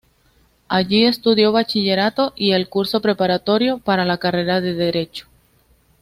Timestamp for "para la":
3.77-4.17